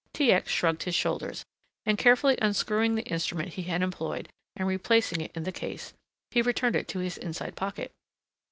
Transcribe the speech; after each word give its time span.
T. 0.15 0.31
X. 0.31 0.49
shrugged 0.51 0.81
his 0.81 0.95
shoulders, 0.95 1.45
and 1.85 1.95
carefully 1.95 2.35
unscrewing 2.41 2.95
the 2.95 3.03
instrument 3.03 3.53
he 3.53 3.61
had 3.61 3.83
employed 3.83 4.29
and 4.55 4.67
replacing 4.67 5.21
it 5.21 5.31
in 5.35 5.43
the 5.43 5.51
case, 5.51 5.93
he 6.31 6.41
returned 6.41 6.75
it 6.75 6.87
to 6.87 6.97
his 7.01 7.19
inside 7.19 7.55
pocket. 7.55 7.91